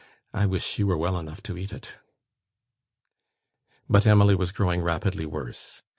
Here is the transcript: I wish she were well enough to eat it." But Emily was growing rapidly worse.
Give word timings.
I 0.33 0.47
wish 0.47 0.63
she 0.63 0.83
were 0.83 0.97
well 0.97 1.15
enough 1.19 1.43
to 1.43 1.55
eat 1.59 1.71
it." 1.71 1.91
But 3.87 4.07
Emily 4.07 4.33
was 4.33 4.51
growing 4.51 4.81
rapidly 4.81 5.27
worse. 5.27 5.83